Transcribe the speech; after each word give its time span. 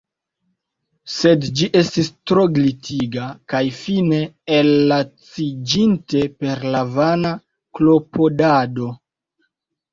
Sed 1.15 1.43
ĝi 1.59 1.67
estis 1.81 2.09
tro 2.31 2.45
glitiga; 2.55 3.27
kaj 3.55 3.61
fine, 3.81 4.23
ellaciĝinte 4.57 6.25
per 6.43 6.67
la 6.77 6.85
vana 6.99 7.37
klopodado. 7.79 8.93